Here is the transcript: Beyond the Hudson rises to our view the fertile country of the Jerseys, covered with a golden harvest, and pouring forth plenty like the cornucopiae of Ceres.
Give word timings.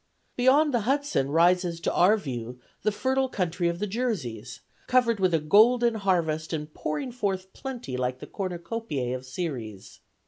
Beyond 0.35 0.73
the 0.73 0.79
Hudson 0.89 1.29
rises 1.29 1.79
to 1.81 1.93
our 1.93 2.17
view 2.17 2.59
the 2.81 2.91
fertile 2.91 3.29
country 3.29 3.69
of 3.69 3.77
the 3.77 3.85
Jerseys, 3.85 4.61
covered 4.87 5.19
with 5.19 5.31
a 5.31 5.39
golden 5.39 5.93
harvest, 5.93 6.53
and 6.53 6.73
pouring 6.73 7.11
forth 7.11 7.53
plenty 7.53 7.95
like 7.95 8.17
the 8.17 8.25
cornucopiae 8.25 9.13
of 9.15 9.27
Ceres. 9.27 9.99